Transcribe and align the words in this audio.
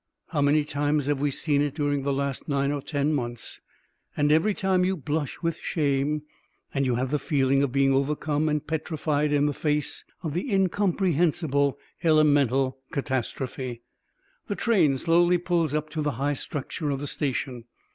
How 0.29 0.41
many 0.41 0.63
times 0.65 1.05
have 1.05 1.21
we 1.21 1.29
seen 1.29 1.61
it 1.61 1.75
during 1.75 2.01
the 2.01 2.11
last 2.11 2.49
nine 2.49 2.71
or 2.71 2.81
ten 2.81 3.13
months.... 3.13 3.61
And 4.17 4.31
every 4.31 4.55
time 4.55 4.83
you 4.83 4.97
blush 4.97 5.43
with 5.43 5.59
shame 5.59 6.23
and 6.73 6.87
you 6.87 6.95
have 6.95 7.11
the 7.11 7.19
feeling 7.19 7.61
of 7.61 7.71
being 7.71 7.93
overcome 7.93 8.49
and 8.49 8.65
petrified 8.65 9.31
in 9.31 9.45
the 9.45 9.53
face 9.53 10.03
of 10.23 10.33
the 10.33 10.51
incomprehensible, 10.51 11.77
elemental 12.03 12.79
catastrophe. 12.91 13.83
The 14.47 14.55
train 14.55 14.97
slowly 14.97 15.37
pulls 15.37 15.75
up 15.75 15.87
to 15.91 16.01
the 16.01 16.13
high 16.17 16.33
structure 16.33 16.89
of 16.89 16.99
the 16.99 17.05
station. 17.05 17.65